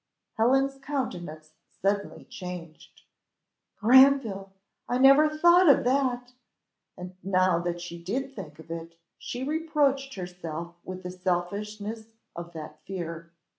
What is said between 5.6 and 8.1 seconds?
of that!" and now that she